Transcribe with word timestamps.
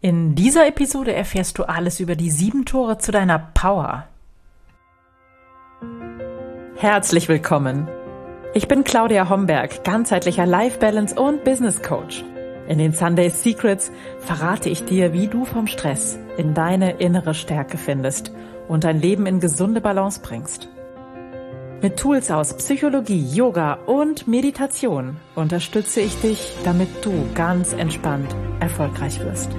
In 0.00 0.36
dieser 0.36 0.68
Episode 0.68 1.12
erfährst 1.12 1.58
du 1.58 1.64
alles 1.64 1.98
über 1.98 2.14
die 2.14 2.30
sieben 2.30 2.64
Tore 2.64 2.98
zu 2.98 3.10
deiner 3.10 3.50
Power. 3.54 4.06
Herzlich 6.76 7.28
willkommen. 7.28 7.88
Ich 8.54 8.68
bin 8.68 8.84
Claudia 8.84 9.28
Homberg, 9.28 9.82
ganzheitlicher 9.82 10.46
Life 10.46 10.78
Balance 10.78 11.20
und 11.20 11.42
Business 11.42 11.82
Coach. 11.82 12.24
In 12.68 12.78
den 12.78 12.92
Sunday 12.92 13.28
Secrets 13.30 13.90
verrate 14.20 14.68
ich 14.68 14.84
dir, 14.84 15.12
wie 15.12 15.26
du 15.26 15.44
vom 15.44 15.66
Stress 15.66 16.16
in 16.36 16.54
deine 16.54 16.92
innere 16.98 17.34
Stärke 17.34 17.76
findest 17.76 18.30
und 18.68 18.84
dein 18.84 19.00
Leben 19.00 19.26
in 19.26 19.40
gesunde 19.40 19.80
Balance 19.80 20.20
bringst. 20.22 20.68
Mit 21.82 21.96
Tools 21.96 22.30
aus 22.30 22.56
Psychologie, 22.56 23.26
Yoga 23.34 23.74
und 23.86 24.28
Meditation 24.28 25.16
unterstütze 25.34 26.00
ich 26.00 26.20
dich, 26.20 26.52
damit 26.62 27.04
du 27.04 27.12
ganz 27.34 27.72
entspannt 27.72 28.32
erfolgreich 28.60 29.18
wirst. 29.20 29.50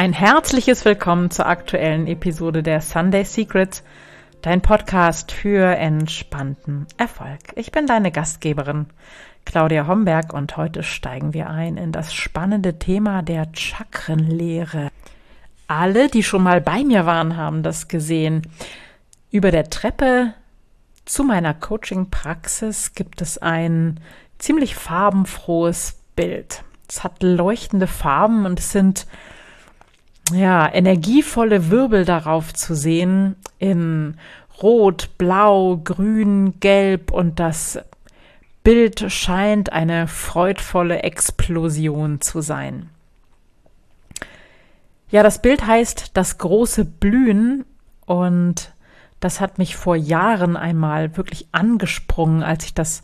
Ein 0.00 0.12
herzliches 0.12 0.84
Willkommen 0.84 1.32
zur 1.32 1.46
aktuellen 1.46 2.06
Episode 2.06 2.62
der 2.62 2.80
Sunday 2.80 3.24
Secrets– 3.24 3.82
dein 4.42 4.60
Podcast 4.60 5.32
für 5.32 5.74
entspannten 5.74 6.86
Erfolg. 6.98 7.40
Ich 7.56 7.72
bin 7.72 7.88
deine 7.88 8.12
Gastgeberin 8.12 8.86
Claudia 9.44 9.88
Homberg 9.88 10.32
und 10.32 10.56
heute 10.56 10.84
steigen 10.84 11.34
wir 11.34 11.50
ein 11.50 11.76
in 11.76 11.90
das 11.90 12.14
spannende 12.14 12.78
Thema 12.78 13.22
der 13.22 13.48
Chakrenlehre. 13.52 14.92
Alle, 15.66 16.06
die 16.06 16.22
schon 16.22 16.44
mal 16.44 16.60
bei 16.60 16.84
mir 16.84 17.04
waren, 17.04 17.36
haben 17.36 17.64
das 17.64 17.88
gesehen. 17.88 18.42
Über 19.32 19.50
der 19.50 19.68
Treppe 19.68 20.32
zu 21.06 21.24
meiner 21.24 21.54
Coaching-Praxis 21.54 22.94
gibt 22.94 23.20
es 23.20 23.38
ein 23.38 23.98
ziemlich 24.38 24.76
farbenfrohes 24.76 25.98
Bild. 26.14 26.62
Es 26.88 27.02
hat 27.02 27.20
leuchtende 27.20 27.88
Farben 27.88 28.46
und 28.46 28.60
es 28.60 28.70
sind 28.70 29.08
ja, 30.32 30.72
energievolle 30.72 31.70
Wirbel 31.70 32.04
darauf 32.04 32.54
zu 32.54 32.74
sehen 32.74 33.36
in 33.58 34.16
Rot, 34.62 35.10
Blau, 35.18 35.80
Grün, 35.82 36.60
Gelb 36.60 37.10
und 37.12 37.38
das 37.38 37.78
Bild 38.64 39.10
scheint 39.10 39.72
eine 39.72 40.08
freudvolle 40.08 41.02
Explosion 41.02 42.20
zu 42.20 42.40
sein. 42.40 42.90
Ja, 45.10 45.22
das 45.22 45.40
Bild 45.40 45.66
heißt 45.66 46.10
das 46.14 46.38
große 46.38 46.84
Blühen 46.84 47.64
und 48.04 48.72
das 49.20 49.40
hat 49.40 49.58
mich 49.58 49.76
vor 49.76 49.96
Jahren 49.96 50.56
einmal 50.56 51.16
wirklich 51.16 51.48
angesprungen, 51.52 52.42
als 52.42 52.64
ich 52.64 52.74
das 52.74 53.02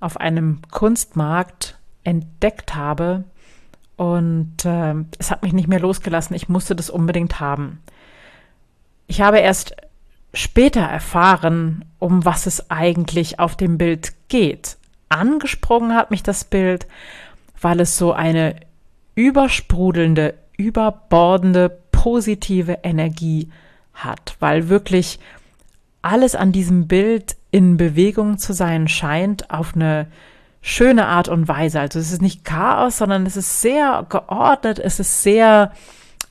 auf 0.00 0.18
einem 0.18 0.60
Kunstmarkt 0.70 1.78
entdeckt 2.04 2.74
habe 2.74 3.24
und 3.96 4.64
äh, 4.64 4.94
es 5.18 5.30
hat 5.30 5.42
mich 5.42 5.52
nicht 5.52 5.68
mehr 5.68 5.80
losgelassen. 5.80 6.34
Ich 6.34 6.48
musste 6.48 6.74
das 6.74 6.90
unbedingt 6.90 7.40
haben. 7.40 7.80
Ich 9.06 9.20
habe 9.20 9.38
erst 9.38 9.76
später 10.34 10.80
erfahren, 10.80 11.84
um 11.98 12.24
was 12.24 12.46
es 12.46 12.70
eigentlich 12.70 13.38
auf 13.38 13.56
dem 13.56 13.78
Bild 13.78 14.12
geht. 14.28 14.76
Angesprungen 15.08 15.94
hat 15.94 16.10
mich 16.10 16.22
das 16.22 16.44
Bild, 16.44 16.86
weil 17.60 17.80
es 17.80 17.98
so 17.98 18.12
eine 18.12 18.56
übersprudelnde, 19.14 20.34
überbordende, 20.56 21.78
positive 21.90 22.78
Energie 22.82 23.50
hat, 23.92 24.36
weil 24.40 24.68
wirklich 24.68 25.20
alles 26.00 26.34
an 26.34 26.50
diesem 26.50 26.88
Bild 26.88 27.36
in 27.50 27.76
Bewegung 27.76 28.38
zu 28.38 28.52
sein 28.54 28.88
scheint 28.88 29.50
auf 29.50 29.74
eine 29.74 30.06
schöne 30.62 31.06
Art 31.08 31.28
und 31.28 31.48
Weise. 31.48 31.80
Also 31.80 31.98
es 31.98 32.12
ist 32.12 32.22
nicht 32.22 32.44
Chaos, 32.44 32.98
sondern 32.98 33.26
es 33.26 33.36
ist 33.36 33.60
sehr 33.60 34.06
geordnet, 34.08 34.78
es 34.78 35.00
ist 35.00 35.22
sehr 35.22 35.72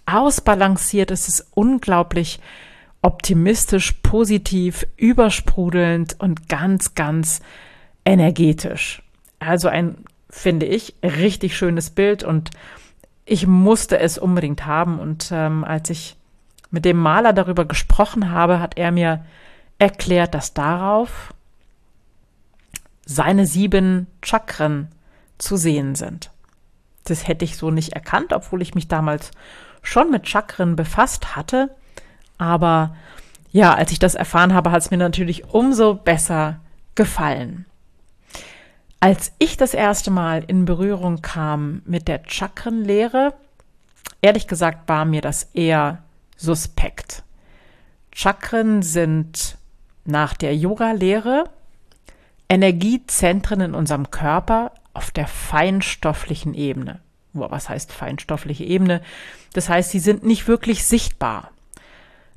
ausbalanciert, 0.05 1.11
es 1.11 1.27
ist 1.27 1.47
unglaublich 1.53 2.39
optimistisch, 3.03 3.93
positiv, 4.03 4.87
übersprudelnd 4.95 6.15
und 6.19 6.47
ganz, 6.49 6.95
ganz 6.95 7.41
energetisch. 8.05 9.03
Also 9.39 9.67
ein, 9.67 9.97
finde 10.29 10.65
ich, 10.65 10.95
richtig 11.03 11.57
schönes 11.57 11.89
Bild 11.89 12.23
und 12.23 12.51
ich 13.25 13.47
musste 13.47 13.99
es 13.99 14.17
unbedingt 14.17 14.65
haben. 14.65 14.99
Und 14.99 15.29
ähm, 15.31 15.63
als 15.63 15.89
ich 15.89 16.15
mit 16.69 16.85
dem 16.85 16.97
Maler 16.97 17.33
darüber 17.33 17.65
gesprochen 17.65 18.31
habe, 18.31 18.59
hat 18.59 18.77
er 18.77 18.91
mir 18.91 19.25
erklärt, 19.77 20.33
dass 20.33 20.53
darauf 20.53 21.33
seine 23.15 23.45
sieben 23.45 24.07
Chakren 24.23 24.89
zu 25.37 25.57
sehen 25.57 25.95
sind. 25.95 26.31
Das 27.03 27.27
hätte 27.27 27.45
ich 27.45 27.57
so 27.57 27.71
nicht 27.71 27.93
erkannt, 27.93 28.33
obwohl 28.33 28.61
ich 28.61 28.75
mich 28.75 28.87
damals 28.87 29.31
schon 29.81 30.11
mit 30.11 30.27
Chakren 30.27 30.75
befasst 30.75 31.35
hatte. 31.35 31.75
Aber 32.37 32.95
ja, 33.51 33.73
als 33.73 33.91
ich 33.91 33.99
das 33.99 34.15
erfahren 34.15 34.53
habe, 34.53 34.71
hat 34.71 34.81
es 34.81 34.91
mir 34.91 34.97
natürlich 34.97 35.45
umso 35.45 35.95
besser 35.95 36.59
gefallen. 36.95 37.65
Als 38.99 39.33
ich 39.39 39.57
das 39.57 39.73
erste 39.73 40.11
Mal 40.11 40.43
in 40.45 40.65
Berührung 40.65 41.21
kam 41.21 41.81
mit 41.85 42.07
der 42.07 42.21
Chakrenlehre, 42.27 43.33
ehrlich 44.21 44.47
gesagt 44.47 44.87
war 44.87 45.05
mir 45.05 45.21
das 45.21 45.49
eher 45.53 46.03
suspekt. 46.37 47.23
Chakren 48.13 48.83
sind 48.83 49.57
nach 50.05 50.33
der 50.35 50.55
Yoga-Lehre 50.55 51.45
Energiezentren 52.51 53.61
in 53.61 53.73
unserem 53.73 54.11
Körper 54.11 54.73
auf 54.93 55.09
der 55.09 55.25
feinstofflichen 55.25 56.53
Ebene. 56.53 56.99
Was 57.31 57.69
heißt 57.69 57.93
feinstoffliche 57.93 58.65
Ebene? 58.65 59.01
Das 59.53 59.69
heißt, 59.69 59.89
sie 59.89 59.99
sind 59.99 60.25
nicht 60.25 60.49
wirklich 60.49 60.83
sichtbar. 60.83 61.51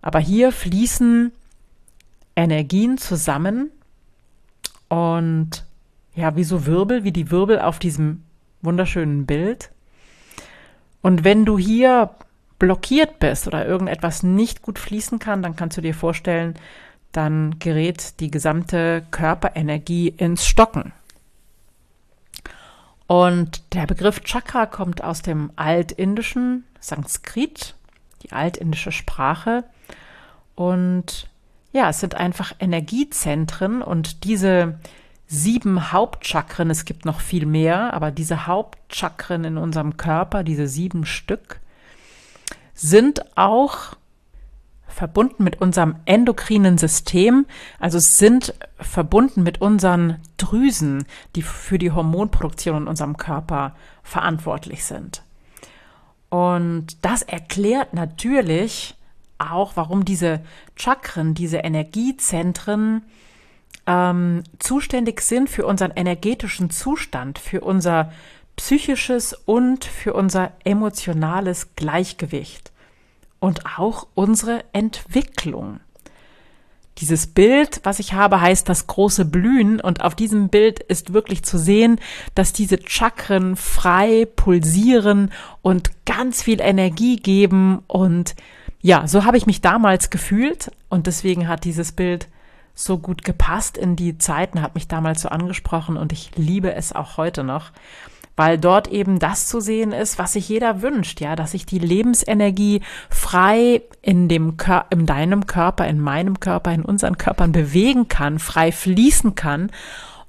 Aber 0.02 0.20
hier 0.20 0.52
fließen 0.52 1.32
Energien 2.36 2.96
zusammen 2.96 3.72
und 4.88 5.64
ja, 6.14 6.36
wie 6.36 6.44
so 6.44 6.64
Wirbel, 6.64 7.02
wie 7.02 7.10
die 7.10 7.32
Wirbel 7.32 7.58
auf 7.58 7.80
diesem 7.80 8.22
wunderschönen 8.62 9.26
Bild. 9.26 9.70
Und 11.02 11.24
wenn 11.24 11.44
du 11.44 11.58
hier 11.58 12.10
blockiert 12.60 13.18
bist 13.18 13.48
oder 13.48 13.66
irgendetwas 13.66 14.22
nicht 14.22 14.62
gut 14.62 14.78
fließen 14.78 15.18
kann, 15.18 15.42
dann 15.42 15.56
kannst 15.56 15.76
du 15.76 15.80
dir 15.80 15.92
vorstellen, 15.92 16.54
dann 17.16 17.58
gerät 17.58 18.20
die 18.20 18.30
gesamte 18.30 19.04
Körperenergie 19.10 20.08
ins 20.08 20.46
Stocken. 20.46 20.92
Und 23.06 23.62
der 23.74 23.86
Begriff 23.86 24.20
Chakra 24.20 24.66
kommt 24.66 25.02
aus 25.04 25.22
dem 25.22 25.50
altindischen 25.56 26.64
Sanskrit, 26.80 27.74
die 28.22 28.32
altindische 28.32 28.92
Sprache. 28.92 29.64
Und 30.54 31.28
ja, 31.72 31.90
es 31.90 32.00
sind 32.00 32.14
einfach 32.14 32.54
Energiezentren 32.60 33.82
und 33.82 34.24
diese 34.24 34.78
sieben 35.26 35.92
Hauptchakren, 35.92 36.70
es 36.70 36.84
gibt 36.84 37.04
noch 37.04 37.20
viel 37.20 37.46
mehr, 37.46 37.92
aber 37.92 38.10
diese 38.10 38.46
Hauptchakren 38.46 39.44
in 39.44 39.58
unserem 39.58 39.96
Körper, 39.96 40.44
diese 40.44 40.68
sieben 40.68 41.04
Stück, 41.04 41.60
sind 42.74 43.36
auch 43.36 43.96
verbunden 44.94 45.42
mit 45.42 45.60
unserem 45.60 45.96
endokrinen 46.04 46.78
System, 46.78 47.46
also 47.80 47.98
sind 47.98 48.54
verbunden 48.78 49.42
mit 49.42 49.60
unseren 49.60 50.20
Drüsen, 50.36 51.04
die 51.34 51.42
für 51.42 51.78
die 51.78 51.90
Hormonproduktion 51.90 52.82
in 52.82 52.88
unserem 52.88 53.16
Körper 53.16 53.74
verantwortlich 54.04 54.84
sind. 54.84 55.22
Und 56.30 57.04
das 57.04 57.22
erklärt 57.22 57.92
natürlich 57.92 58.94
auch, 59.38 59.72
warum 59.74 60.04
diese 60.04 60.40
Chakren, 60.76 61.34
diese 61.34 61.58
Energiezentren 61.58 63.02
ähm, 63.86 64.44
zuständig 64.60 65.22
sind 65.22 65.50
für 65.50 65.66
unseren 65.66 65.90
energetischen 65.90 66.70
Zustand, 66.70 67.40
für 67.40 67.62
unser 67.62 68.12
psychisches 68.54 69.32
und 69.32 69.84
für 69.84 70.14
unser 70.14 70.52
emotionales 70.62 71.74
Gleichgewicht 71.74 72.70
und 73.44 73.66
auch 73.78 74.06
unsere 74.14 74.64
Entwicklung. 74.72 75.80
Dieses 76.96 77.26
Bild, 77.26 77.80
was 77.82 77.98
ich 77.98 78.14
habe, 78.14 78.40
heißt 78.40 78.66
das 78.70 78.86
große 78.86 79.26
Blühen 79.26 79.80
und 79.82 80.02
auf 80.02 80.14
diesem 80.14 80.48
Bild 80.48 80.78
ist 80.78 81.12
wirklich 81.12 81.42
zu 81.42 81.58
sehen, 81.58 82.00
dass 82.34 82.54
diese 82.54 82.78
Chakren 82.86 83.56
frei 83.56 84.26
pulsieren 84.34 85.30
und 85.60 85.90
ganz 86.06 86.42
viel 86.42 86.62
Energie 86.62 87.16
geben 87.16 87.82
und 87.86 88.34
ja, 88.80 89.06
so 89.06 89.26
habe 89.26 89.36
ich 89.36 89.44
mich 89.44 89.60
damals 89.60 90.08
gefühlt 90.08 90.70
und 90.88 91.06
deswegen 91.06 91.46
hat 91.46 91.64
dieses 91.64 91.92
Bild 91.92 92.28
so 92.74 92.96
gut 92.96 93.24
gepasst 93.24 93.76
in 93.76 93.94
die 93.94 94.16
Zeiten, 94.16 94.62
hat 94.62 94.74
mich 94.74 94.88
damals 94.88 95.20
so 95.20 95.28
angesprochen 95.28 95.98
und 95.98 96.14
ich 96.14 96.30
liebe 96.36 96.72
es 96.74 96.94
auch 96.94 97.18
heute 97.18 97.44
noch, 97.44 97.72
weil 98.36 98.58
dort 98.58 98.88
eben 98.88 99.18
das 99.18 99.48
zu 99.48 99.60
sehen 99.60 99.92
ist, 99.92 100.18
was 100.18 100.32
sich 100.32 100.48
jeder 100.48 100.82
wünscht, 100.82 101.20
ja, 101.20 101.36
dass 101.36 101.52
sich 101.52 101.66
die 101.66 101.78
Lebensenergie 101.78 102.80
frei 103.10 103.82
in 104.02 104.28
dem 104.28 104.56
Kör 104.56 104.86
in 104.90 105.06
deinem 105.06 105.46
Körper, 105.46 105.86
in 105.86 106.00
meinem 106.00 106.40
Körper, 106.40 106.72
in 106.72 106.84
unseren 106.84 107.18
Körpern 107.18 107.52
bewegen 107.52 108.08
kann, 108.08 108.38
frei 108.38 108.72
fließen 108.72 109.34
kann 109.34 109.70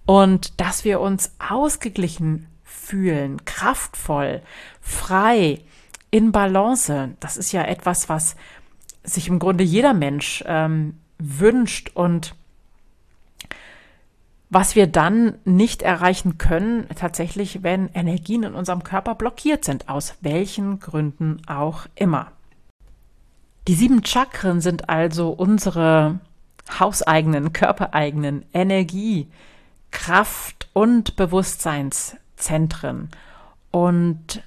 und 0.06 0.60
dass 0.62 0.86
wir 0.86 1.00
uns 1.00 1.32
ausgeglichen 1.40 2.48
fühlen, 2.64 3.44
kraftvoll, 3.46 4.42
frei, 4.82 5.62
in 6.16 6.32
Balance. 6.32 7.10
Das 7.20 7.36
ist 7.36 7.52
ja 7.52 7.64
etwas, 7.64 8.08
was 8.08 8.38
sich 9.04 9.28
im 9.28 9.38
Grunde 9.38 9.66
jeder 9.66 9.94
Mensch 9.94 10.46
ähm, 10.48 10.98
wünscht 11.18 11.92
und 11.94 12.36
was 14.56 14.74
wir 14.74 14.88
dann 14.88 15.34
nicht 15.44 15.82
erreichen 15.82 16.38
können, 16.38 16.88
tatsächlich, 16.96 17.62
wenn 17.62 17.90
Energien 17.90 18.44
in 18.44 18.56
unserem 18.56 18.86
Körper 18.86 19.14
blockiert 19.14 19.66
sind, 19.66 19.90
aus 19.90 20.16
welchen 20.22 20.80
Gründen 20.80 21.42
auch 21.46 21.88
immer. 21.94 22.32
Die 23.68 23.74
sieben 23.74 24.06
Chakren 24.06 24.62
sind 24.62 24.88
also 24.88 25.32
unsere 25.32 26.22
hauseigenen, 26.80 27.52
körpereigenen 27.52 28.46
Energie, 28.54 29.28
Kraft 29.92 30.70
und 30.72 31.18
Bewusstseinszentren. 31.18 33.10
Und 33.72 34.42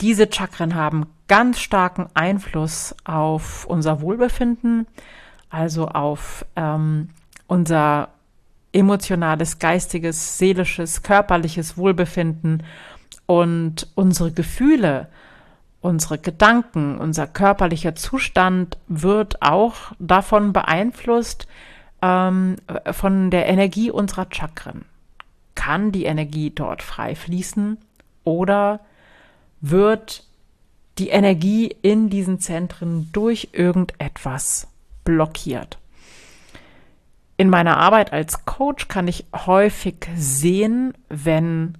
diese 0.00 0.32
Chakren 0.32 0.74
haben 0.74 1.04
ganz 1.28 1.60
starken 1.60 2.06
Einfluss 2.14 2.96
auf 3.04 3.66
unser 3.66 4.00
Wohlbefinden, 4.00 4.86
also 5.50 5.88
auf 5.88 6.46
ähm, 6.56 7.10
unser 7.48 8.08
emotionales, 8.72 9.58
geistiges, 9.58 10.38
seelisches, 10.38 11.02
körperliches 11.02 11.76
Wohlbefinden 11.76 12.62
und 13.26 13.88
unsere 13.94 14.32
Gefühle, 14.32 15.08
unsere 15.80 16.18
Gedanken, 16.18 16.98
unser 16.98 17.26
körperlicher 17.26 17.94
Zustand 17.94 18.78
wird 18.86 19.42
auch 19.42 19.92
davon 19.98 20.52
beeinflusst, 20.52 21.46
ähm, 22.02 22.56
von 22.92 23.30
der 23.30 23.46
Energie 23.46 23.90
unserer 23.90 24.26
Chakren. 24.30 24.84
Kann 25.54 25.92
die 25.92 26.04
Energie 26.04 26.50
dort 26.50 26.82
frei 26.82 27.14
fließen 27.14 27.78
oder 28.24 28.80
wird 29.60 30.24
die 30.98 31.08
Energie 31.08 31.74
in 31.82 32.08
diesen 32.08 32.40
Zentren 32.40 33.10
durch 33.12 33.50
irgendetwas 33.52 34.68
blockiert? 35.04 35.78
In 37.40 37.48
meiner 37.48 37.78
Arbeit 37.78 38.12
als 38.12 38.44
Coach 38.44 38.88
kann 38.88 39.08
ich 39.08 39.24
häufig 39.34 40.06
sehen, 40.14 40.92
wenn 41.08 41.78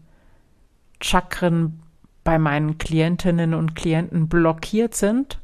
Chakren 1.03 1.83
bei 2.25 2.39
meinen 2.39 2.79
Klientinnen 2.79 3.53
und 3.53 3.77
Klienten 3.77 4.27
blockiert 4.27 4.95
sind. 4.95 5.39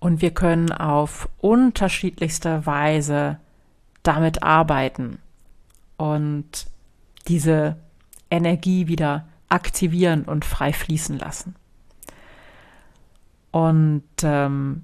Und 0.00 0.20
wir 0.20 0.32
können 0.32 0.70
auf 0.70 1.30
unterschiedlichste 1.38 2.66
Weise 2.66 3.38
damit 4.02 4.42
arbeiten 4.42 5.16
und 5.96 6.66
diese 7.28 7.76
Energie 8.30 8.86
wieder 8.86 9.28
aktivieren 9.48 10.24
und 10.24 10.44
frei 10.44 10.74
fließen 10.74 11.18
lassen. 11.18 11.56
Und 13.50 14.04
ähm, 14.22 14.82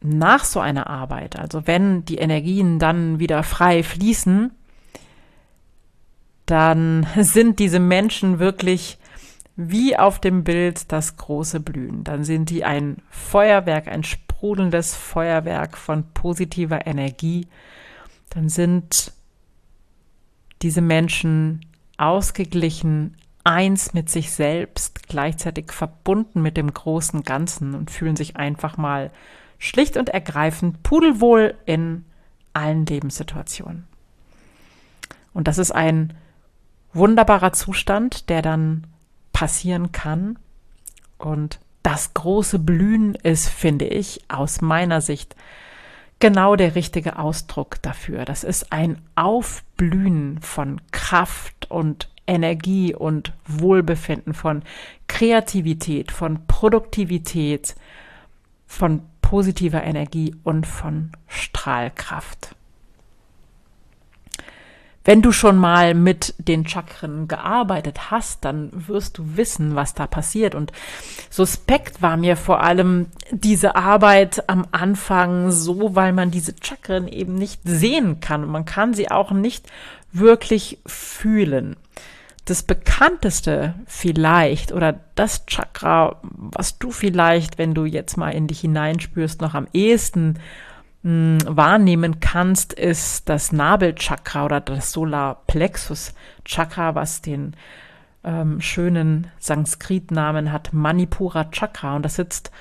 nach 0.00 0.44
so 0.44 0.60
einer 0.60 0.88
Arbeit, 0.88 1.38
also 1.38 1.66
wenn 1.66 2.04
die 2.04 2.18
Energien 2.18 2.78
dann 2.78 3.18
wieder 3.18 3.42
frei 3.42 3.82
fließen, 3.82 4.52
dann 6.46 7.06
sind 7.16 7.58
diese 7.58 7.80
Menschen 7.80 8.38
wirklich 8.38 8.98
wie 9.56 9.98
auf 9.98 10.20
dem 10.20 10.44
Bild 10.44 10.92
das 10.92 11.16
große 11.16 11.60
Blühen. 11.60 12.04
Dann 12.04 12.24
sind 12.24 12.50
die 12.50 12.64
ein 12.64 12.98
Feuerwerk, 13.08 13.88
ein 13.88 14.04
sprudelndes 14.04 14.94
Feuerwerk 14.94 15.78
von 15.78 16.12
positiver 16.12 16.86
Energie. 16.86 17.48
Dann 18.28 18.50
sind 18.50 19.12
diese 20.60 20.82
Menschen 20.82 21.64
ausgeglichen, 21.96 23.16
eins 23.44 23.94
mit 23.94 24.10
sich 24.10 24.32
selbst, 24.32 25.08
gleichzeitig 25.08 25.72
verbunden 25.72 26.42
mit 26.42 26.56
dem 26.56 26.72
großen 26.72 27.22
Ganzen 27.22 27.74
und 27.74 27.90
fühlen 27.90 28.16
sich 28.16 28.36
einfach 28.36 28.76
mal 28.76 29.10
schlicht 29.58 29.96
und 29.96 30.08
ergreifend 30.08 30.82
pudelwohl 30.82 31.54
in 31.64 32.04
allen 32.52 32.86
Lebenssituationen. 32.86 33.86
Und 35.32 35.48
das 35.48 35.58
ist 35.58 35.70
ein 35.70 36.14
wunderbarer 36.92 37.52
Zustand, 37.52 38.30
der 38.30 38.42
dann 38.42 38.86
passieren 39.32 39.92
kann. 39.92 40.38
Und 41.18 41.60
das 41.82 42.14
große 42.14 42.58
Blühen 42.58 43.14
ist, 43.14 43.48
finde 43.48 43.86
ich, 43.86 44.22
aus 44.28 44.60
meiner 44.60 45.00
Sicht 45.00 45.36
genau 46.18 46.56
der 46.56 46.74
richtige 46.74 47.18
Ausdruck 47.18 47.80
dafür. 47.82 48.24
Das 48.24 48.44
ist 48.44 48.72
ein 48.72 49.00
Aufblühen 49.14 50.40
von 50.40 50.80
Kraft 50.90 51.70
und 51.70 52.08
Energie 52.26 52.94
und 52.94 53.32
Wohlbefinden, 53.46 54.34
von 54.34 54.62
Kreativität, 55.06 56.10
von 56.10 56.46
Produktivität, 56.46 57.76
von 58.66 59.02
positiver 59.26 59.82
Energie 59.82 60.36
und 60.44 60.68
von 60.68 61.10
Strahlkraft. 61.26 62.54
Wenn 65.04 65.20
du 65.20 65.32
schon 65.32 65.56
mal 65.56 65.94
mit 65.94 66.32
den 66.38 66.64
Chakren 66.68 67.26
gearbeitet 67.26 68.12
hast, 68.12 68.44
dann 68.44 68.70
wirst 68.72 69.18
du 69.18 69.36
wissen, 69.36 69.74
was 69.74 69.94
da 69.94 70.06
passiert. 70.06 70.54
Und 70.54 70.70
suspekt 71.28 72.02
war 72.02 72.16
mir 72.16 72.36
vor 72.36 72.62
allem 72.62 73.06
diese 73.32 73.74
Arbeit 73.74 74.48
am 74.48 74.64
Anfang 74.70 75.50
so, 75.50 75.96
weil 75.96 76.12
man 76.12 76.30
diese 76.30 76.54
Chakren 76.62 77.08
eben 77.08 77.34
nicht 77.34 77.62
sehen 77.64 78.20
kann. 78.20 78.46
Man 78.46 78.64
kann 78.64 78.94
sie 78.94 79.10
auch 79.10 79.32
nicht 79.32 79.66
wirklich 80.12 80.78
fühlen 80.86 81.74
das 82.46 82.62
bekannteste 82.62 83.74
vielleicht 83.86 84.72
oder 84.72 85.00
das 85.16 85.46
Chakra, 85.46 86.20
was 86.22 86.78
du 86.78 86.90
vielleicht, 86.92 87.58
wenn 87.58 87.74
du 87.74 87.84
jetzt 87.84 88.16
mal 88.16 88.30
in 88.30 88.46
dich 88.46 88.60
hineinspürst, 88.60 89.40
noch 89.40 89.54
am 89.54 89.66
ehesten 89.72 90.38
mh, 91.02 91.38
hm, 91.42 91.56
wahrnehmen 91.56 92.20
kannst, 92.20 92.72
ist 92.72 93.28
das 93.28 93.52
Nabelchakra 93.52 94.44
oder 94.44 94.60
das 94.60 94.92
Solarplexus 94.92 96.14
Chakra, 96.44 96.94
was 96.94 97.20
den 97.20 97.54
ähm, 98.22 98.60
schönen 98.60 99.26
Sanskrit-Namen 99.40 100.52
hat, 100.52 100.72
Manipura 100.72 101.46
Chakra. 101.50 101.96
Und 101.96 102.04
das 102.04 102.14
sitzt 102.14 102.52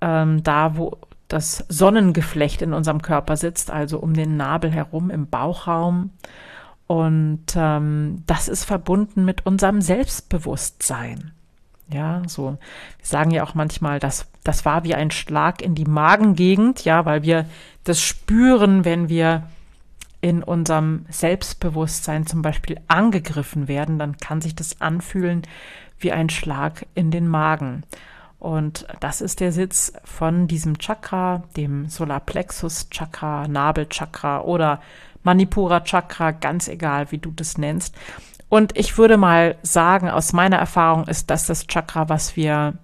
ähm, 0.00 0.42
da, 0.42 0.76
wo 0.76 0.98
das 1.28 1.64
Sonnengeflecht 1.68 2.60
in 2.60 2.72
unserem 2.72 3.02
Körper 3.02 3.36
sitzt, 3.36 3.70
also 3.70 3.98
um 3.98 4.14
den 4.14 4.36
Nabel 4.36 4.72
herum 4.72 5.10
im 5.10 5.28
Bauchraum. 5.28 6.10
Und 6.88 7.44
ähm, 7.54 8.24
das 8.26 8.48
ist 8.48 8.64
verbunden 8.64 9.24
mit 9.24 9.46
unserem 9.46 9.82
Selbstbewusstsein. 9.82 11.32
Ja, 11.90 12.22
so. 12.26 12.52
Wir 12.98 13.06
sagen 13.06 13.30
ja 13.30 13.44
auch 13.44 13.54
manchmal, 13.54 14.00
dass 14.00 14.26
das 14.42 14.64
war 14.64 14.84
wie 14.84 14.94
ein 14.94 15.10
Schlag 15.10 15.62
in 15.62 15.74
die 15.74 15.84
Magengegend, 15.84 16.84
ja, 16.84 17.04
weil 17.04 17.22
wir 17.22 17.44
das 17.84 18.00
spüren, 18.00 18.86
wenn 18.86 19.10
wir 19.10 19.44
in 20.20 20.42
unserem 20.42 21.04
Selbstbewusstsein 21.10 22.26
zum 22.26 22.42
Beispiel 22.42 22.80
angegriffen 22.88 23.68
werden, 23.68 23.98
dann 23.98 24.16
kann 24.16 24.40
sich 24.40 24.56
das 24.56 24.80
anfühlen 24.80 25.42
wie 25.98 26.12
ein 26.12 26.30
Schlag 26.30 26.86
in 26.94 27.10
den 27.10 27.28
Magen. 27.28 27.84
Und 28.38 28.86
das 29.00 29.20
ist 29.20 29.40
der 29.40 29.52
Sitz 29.52 29.92
von 30.04 30.46
diesem 30.46 30.78
Chakra, 30.78 31.42
dem 31.56 31.88
Solarplexus 31.88 32.88
Chakra, 32.88 33.48
Nabelchakra 33.48 34.40
oder 34.42 34.80
Manipura 35.22 35.80
Chakra, 35.80 36.30
ganz 36.32 36.68
egal, 36.68 37.10
wie 37.10 37.18
du 37.18 37.30
das 37.30 37.58
nennst. 37.58 37.94
Und 38.48 38.76
ich 38.78 38.96
würde 38.96 39.16
mal 39.16 39.56
sagen, 39.62 40.08
aus 40.08 40.32
meiner 40.32 40.56
Erfahrung 40.56 41.06
ist 41.06 41.30
das 41.30 41.46
das 41.46 41.66
Chakra, 41.66 42.08
was 42.08 42.36
wir 42.36 42.74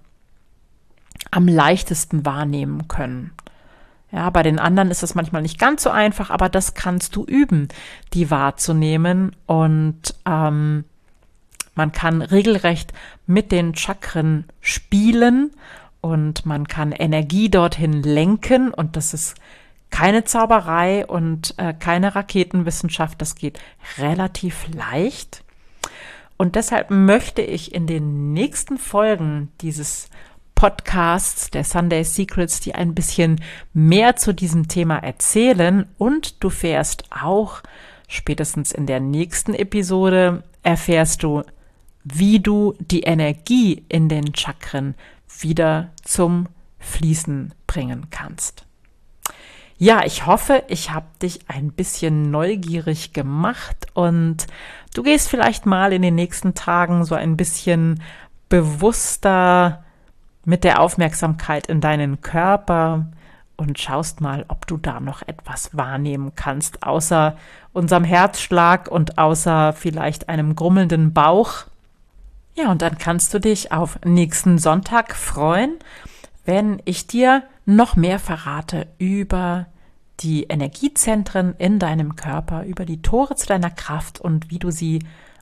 am 1.31 1.47
leichtesten 1.47 2.25
wahrnehmen 2.25 2.87
können. 2.87 3.31
Ja, 4.11 4.29
bei 4.29 4.43
den 4.43 4.59
anderen 4.59 4.91
ist 4.91 5.03
das 5.03 5.15
manchmal 5.15 5.41
nicht 5.41 5.59
ganz 5.59 5.83
so 5.83 5.89
einfach, 5.89 6.29
aber 6.29 6.47
das 6.47 6.73
kannst 6.73 7.15
du 7.15 7.25
üben, 7.25 7.67
die 8.13 8.31
wahrzunehmen. 8.31 9.35
Und 9.45 10.15
ähm, 10.25 10.85
man 11.73 11.91
kann 11.91 12.21
regelrecht 12.21 12.93
mit 13.25 13.51
den 13.51 13.75
Chakren 13.75 14.45
spielen 14.61 15.51
und 15.99 16.45
man 16.45 16.67
kann 16.67 16.91
Energie 16.91 17.49
dorthin 17.49 18.03
lenken. 18.03 18.73
Und 18.73 18.95
das 18.95 19.13
ist 19.13 19.35
keine 19.95 20.25
Zauberei 20.25 21.05
und 21.05 21.53
äh, 21.55 21.73
keine 21.73 22.15
Raketenwissenschaft. 22.15 23.21
Das 23.21 23.35
geht 23.35 23.59
relativ 23.97 24.67
leicht. 24.73 25.45
Und 26.35 26.57
deshalb 26.57 26.91
möchte 26.91 27.41
ich 27.41 27.73
in 27.73 27.87
den 27.87 28.33
nächsten 28.33 28.77
Folgen 28.77 29.53
dieses 29.61 30.09
Podcasts 30.53 31.49
der 31.49 31.63
Sunday 31.63 32.03
Secrets 32.03 32.59
die 32.59 32.75
ein 32.75 32.93
bisschen 32.93 33.39
mehr 33.73 34.17
zu 34.17 34.33
diesem 34.33 34.67
Thema 34.67 34.97
erzählen 34.97 35.85
und 35.97 36.43
du 36.43 36.49
fährst 36.49 37.05
auch 37.09 37.61
spätestens 38.09 38.73
in 38.73 38.87
der 38.87 38.99
nächsten 38.99 39.53
Episode 39.53 40.43
erfährst 40.61 41.23
du, 41.23 41.43
wie 42.03 42.41
du 42.41 42.75
die 42.79 43.03
Energie 43.03 43.85
in 43.87 44.09
den 44.09 44.35
Chakren 44.35 44.95
wieder 45.39 45.93
zum 46.03 46.49
Fließen 46.79 47.53
bringen 47.65 48.07
kannst. 48.09 48.65
Ja, 49.77 50.05
ich 50.05 50.25
hoffe, 50.25 50.63
ich 50.69 50.91
habe 50.91 51.07
dich 51.21 51.41
ein 51.49 51.71
bisschen 51.71 52.31
neugierig 52.31 53.11
gemacht 53.11 53.87
und 53.93 54.47
du 54.93 55.03
gehst 55.03 55.27
vielleicht 55.27 55.65
mal 55.65 55.91
in 55.91 56.01
den 56.01 56.15
nächsten 56.15 56.53
Tagen 56.53 57.03
so 57.03 57.13
ein 57.13 57.35
bisschen 57.35 58.01
bewusster 58.47 59.83
mit 60.45 60.63
der 60.63 60.79
Aufmerksamkeit 60.79 61.67
in 61.67 61.81
deinen 61.81 62.21
Körper 62.21 63.07
und 63.57 63.77
schaust 63.79 64.21
mal, 64.21 64.45
ob 64.47 64.65
du 64.65 64.77
da 64.77 65.01
noch 65.01 65.21
etwas 65.23 65.75
wahrnehmen 65.75 66.33
kannst, 66.35 66.83
außer 66.83 67.35
unserem 67.73 68.05
Herzschlag 68.05 68.87
und 68.89 69.17
außer 69.17 69.73
vielleicht 69.73 70.29
einem 70.29 70.55
grummelnden 70.55 71.13
Bauch. 71.13 71.65
Ja, 72.53 72.71
und 72.71 72.81
dann 72.81 72.97
kannst 72.97 73.33
du 73.33 73.39
dich 73.39 73.73
auf 73.73 73.99
nächsten 74.05 74.57
Sonntag 74.57 75.15
freuen, 75.15 75.77
wenn 76.45 76.81
ich 76.85 77.07
dir 77.07 77.43
noch 77.65 77.95
mehr 77.95 78.19
verrate 78.19 78.87
über 78.97 79.67
die 80.21 80.43
Energiezentren 80.43 81.55
in 81.57 81.79
deinem 81.79 82.15
Körper, 82.15 82.63
über 82.63 82.85
die 82.85 83.01
Tore 83.01 83.35
zu 83.35 83.47
deiner 83.47 83.69
Kraft 83.69 84.19
und 84.21 84.49
wie 84.49 84.59
du 84.59 84.71
sie 84.71 84.99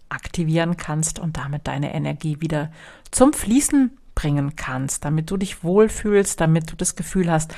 aktivieren 0.10 0.78
kannst 0.78 1.20
und 1.20 1.38
damit 1.38 1.68
deine 1.68 1.94
Energie 1.94 2.40
wieder 2.40 2.72
zum 3.12 3.34
Fließen 3.34 3.92
bringen 4.16 4.56
kannst, 4.56 5.06
damit 5.06 5.30
du 5.30 5.38
dich 5.38 5.64
wohlfühlst, 5.64 6.40
damit 6.40 6.72
du 6.72 6.76
das 6.76 6.96
Gefühl 6.96 7.32
hast, 7.32 7.54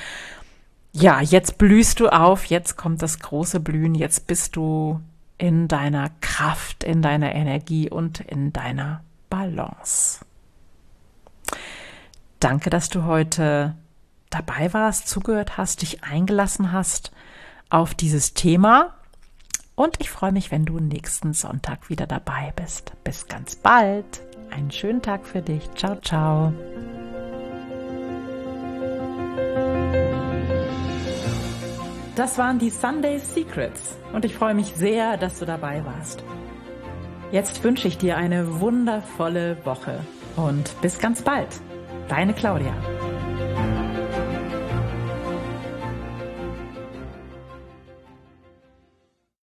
ja, 0.92 1.20
jetzt 1.20 1.58
blühst 1.58 2.00
du 2.00 2.08
auf, 2.08 2.46
jetzt 2.46 2.76
kommt 2.76 3.02
das 3.02 3.18
große 3.18 3.60
Blühen, 3.60 3.94
jetzt 3.94 4.26
bist 4.26 4.56
du 4.56 5.00
in 5.36 5.68
deiner 5.68 6.10
Kraft, 6.22 6.84
in 6.84 7.02
deiner 7.02 7.34
Energie 7.34 7.90
und 7.90 8.20
in 8.20 8.52
deiner 8.52 9.02
Balance. 9.28 10.20
Danke, 12.40 12.70
dass 12.70 12.88
du 12.88 13.04
heute 13.04 13.74
dabei 14.30 14.72
warst, 14.72 15.08
zugehört 15.08 15.56
hast, 15.56 15.82
dich 15.82 16.04
eingelassen 16.04 16.72
hast 16.72 17.12
auf 17.70 17.94
dieses 17.94 18.34
Thema. 18.34 18.94
Und 19.74 19.96
ich 20.00 20.10
freue 20.10 20.32
mich, 20.32 20.50
wenn 20.50 20.64
du 20.64 20.78
nächsten 20.78 21.32
Sonntag 21.32 21.90
wieder 21.90 22.06
dabei 22.06 22.52
bist. 22.56 22.92
Bis 23.04 23.26
ganz 23.26 23.56
bald. 23.56 24.22
Einen 24.50 24.70
schönen 24.70 25.02
Tag 25.02 25.26
für 25.26 25.42
dich. 25.42 25.68
Ciao, 25.74 25.96
ciao. 26.00 26.52
Das 32.14 32.38
waren 32.38 32.58
die 32.58 32.70
Sunday 32.70 33.18
Secrets 33.18 33.96
und 34.14 34.24
ich 34.24 34.34
freue 34.34 34.54
mich 34.54 34.72
sehr, 34.74 35.18
dass 35.18 35.38
du 35.38 35.44
dabei 35.44 35.84
warst. 35.84 36.24
Jetzt 37.30 37.62
wünsche 37.62 37.88
ich 37.88 37.98
dir 37.98 38.16
eine 38.16 38.60
wundervolle 38.60 39.58
Woche 39.66 40.00
und 40.36 40.80
bis 40.80 40.98
ganz 40.98 41.20
bald. 41.20 41.60
Deine 42.08 42.34
Claudia. 42.34 42.95